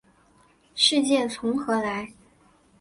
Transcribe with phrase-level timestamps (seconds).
[0.73, 2.11] 世界从何来？